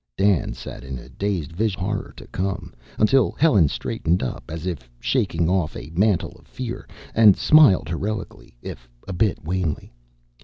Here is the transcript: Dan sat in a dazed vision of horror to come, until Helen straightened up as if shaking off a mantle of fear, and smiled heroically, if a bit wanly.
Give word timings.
Dan 0.17 0.55
sat 0.55 0.83
in 0.83 0.97
a 0.97 1.09
dazed 1.09 1.51
vision 1.51 1.81
of 1.81 1.85
horror 1.85 2.13
to 2.17 2.25
come, 2.29 2.73
until 2.97 3.33
Helen 3.33 3.67
straightened 3.67 4.23
up 4.23 4.43
as 4.49 4.65
if 4.65 4.89
shaking 4.99 5.47
off 5.47 5.75
a 5.77 5.91
mantle 5.93 6.31
of 6.39 6.47
fear, 6.47 6.87
and 7.13 7.37
smiled 7.37 7.87
heroically, 7.87 8.57
if 8.63 8.89
a 9.07 9.13
bit 9.13 9.43
wanly. 9.45 9.93